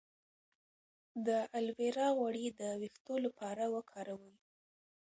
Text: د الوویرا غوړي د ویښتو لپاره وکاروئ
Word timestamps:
د 1.25 1.27
الوویرا 1.57 2.07
غوړي 2.17 2.45
د 2.59 2.61
ویښتو 2.79 3.13
لپاره 3.25 3.63
وکاروئ 3.75 4.35